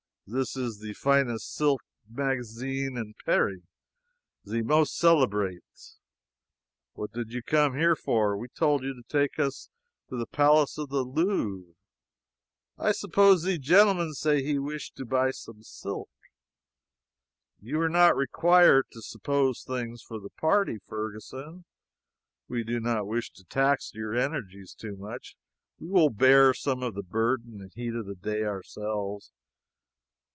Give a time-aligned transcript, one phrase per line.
[0.29, 3.63] "Zis is ze finest silk magazin in Paris
[4.47, 5.61] ze most celebrate."
[6.93, 8.37] "What did you come here for?
[8.37, 9.67] We told you to take us
[10.07, 11.73] to the palace of the Louvre."
[12.77, 16.07] "I suppose ze gentleman say he wish to buy some silk."
[17.59, 21.65] "You are not required to 'suppose' things for the party, Ferguson.
[22.47, 25.35] We do not wish to tax your energies too much.
[25.77, 29.33] We will bear some of the burden and heat of the day ourselves.